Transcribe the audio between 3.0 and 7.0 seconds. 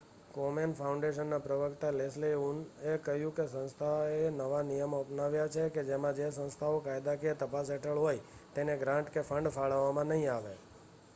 કહ્યું કે સંસ્થાએ નવા નિયમો અપનાવ્યા છે કે જેમાં જે સંસ્થાઓ